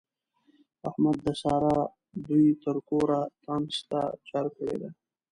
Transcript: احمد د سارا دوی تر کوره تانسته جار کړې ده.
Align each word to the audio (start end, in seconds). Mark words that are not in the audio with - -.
احمد 0.87 1.17
د 1.25 1.27
سارا 1.41 1.77
دوی 2.25 2.45
تر 2.63 2.77
کوره 2.87 3.19
تانسته 3.45 4.01
جار 4.27 4.47
کړې 4.57 4.75
ده. 4.81 4.89